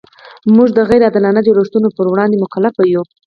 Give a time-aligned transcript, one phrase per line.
[0.55, 3.01] موږ د غیر عادلانه جوړښتونو پر وړاندې مکلف یو.